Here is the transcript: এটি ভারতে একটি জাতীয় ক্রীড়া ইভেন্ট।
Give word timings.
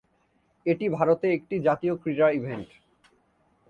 এটি 0.65 0.85
ভারতে 0.89 1.27
একটি 1.33 1.55
জাতীয় 1.59 1.93
ক্রীড়া 1.95 2.27
ইভেন্ট। 2.31 2.69